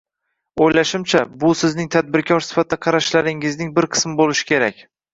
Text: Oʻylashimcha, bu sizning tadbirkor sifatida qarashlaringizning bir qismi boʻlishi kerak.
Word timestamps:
Oʻylashimcha, 0.67 1.21
bu 1.43 1.51
sizning 1.61 1.93
tadbirkor 1.97 2.47
sifatida 2.49 2.83
qarashlaringizning 2.89 3.73
bir 3.81 3.93
qismi 3.97 4.19
boʻlishi 4.25 4.53
kerak. 4.55 4.87